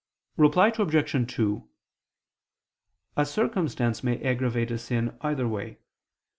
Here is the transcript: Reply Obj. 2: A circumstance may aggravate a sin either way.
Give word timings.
Reply 0.35 0.73
Obj. 0.79 1.31
2: 1.35 1.69
A 3.17 3.23
circumstance 3.27 4.03
may 4.03 4.19
aggravate 4.23 4.71
a 4.71 4.79
sin 4.79 5.15
either 5.21 5.47
way. 5.47 5.77